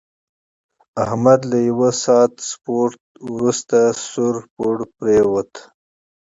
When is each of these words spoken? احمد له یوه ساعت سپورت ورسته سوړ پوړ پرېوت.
احمد 1.03 1.39
له 1.51 1.57
یوه 1.69 1.89
ساعت 2.03 2.33
سپورت 2.49 2.99
ورسته 3.35 3.79
سوړ 4.09 4.35
پوړ 4.53 4.77
پرېوت. 4.95 5.51